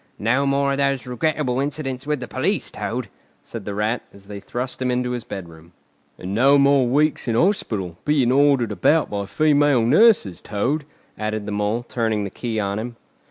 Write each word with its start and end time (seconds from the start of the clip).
"No 0.17 0.47
more 0.47 0.71
of 0.71 0.79
those 0.79 1.05
regrettable 1.05 1.59
incidents 1.59 2.07
with 2.07 2.21
the 2.21 2.27
police, 2.27 2.71
Toad," 2.71 3.07
said 3.43 3.65
the 3.65 3.75
Rat, 3.75 4.01
as 4.11 4.25
they 4.25 4.39
thrust 4.39 4.81
him 4.81 4.89
into 4.89 5.11
his 5.11 5.23
bedroom. 5.23 5.73
"And 6.17 6.33
no 6.33 6.57
more 6.57 6.87
weeks 6.87 7.27
in 7.27 7.35
hospital, 7.35 7.99
being 8.03 8.31
ordered 8.31 8.71
about 8.71 9.11
by 9.11 9.27
female 9.27 9.83
nurses, 9.83 10.41
Toad," 10.41 10.85
added 11.19 11.45
the 11.45 11.51
Mole, 11.51 11.83
turning 11.83 12.23
the 12.23 12.31
key 12.31 12.59
on 12.59 12.79
him. 12.79 12.95